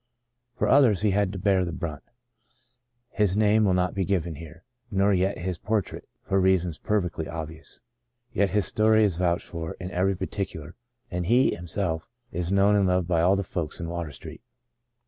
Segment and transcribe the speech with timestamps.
[0.55, 2.01] For others he had to bear the brunt.
[3.11, 7.81] His name will not be given here— nor yet his portrait— for reasons perfectly obvious.
[8.33, 10.73] Yet his story is vouched for in every particular
[11.11, 14.41] and he, him self, is known and loved by all the folks in Water Street.